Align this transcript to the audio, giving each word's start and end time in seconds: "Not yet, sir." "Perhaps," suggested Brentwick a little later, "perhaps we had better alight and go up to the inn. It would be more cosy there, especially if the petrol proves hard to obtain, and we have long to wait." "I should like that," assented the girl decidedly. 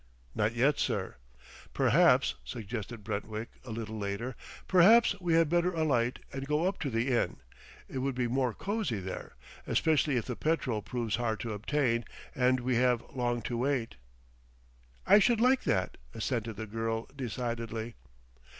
"Not 0.33 0.55
yet, 0.55 0.79
sir." 0.79 1.17
"Perhaps," 1.75 2.33
suggested 2.43 3.03
Brentwick 3.03 3.49
a 3.63 3.69
little 3.69 3.99
later, 3.99 4.35
"perhaps 4.67 5.13
we 5.21 5.35
had 5.35 5.47
better 5.47 5.71
alight 5.71 6.17
and 6.33 6.47
go 6.47 6.67
up 6.67 6.79
to 6.79 6.89
the 6.89 7.09
inn. 7.09 7.37
It 7.87 7.99
would 7.99 8.15
be 8.15 8.27
more 8.27 8.55
cosy 8.55 8.99
there, 8.99 9.35
especially 9.67 10.17
if 10.17 10.25
the 10.25 10.35
petrol 10.35 10.81
proves 10.81 11.17
hard 11.17 11.39
to 11.41 11.53
obtain, 11.53 12.03
and 12.33 12.61
we 12.61 12.77
have 12.77 13.03
long 13.13 13.43
to 13.43 13.57
wait." 13.59 13.97
"I 15.05 15.19
should 15.19 15.39
like 15.39 15.65
that," 15.65 15.97
assented 16.15 16.55
the 16.55 16.65
girl 16.65 17.07
decidedly. 17.15 17.93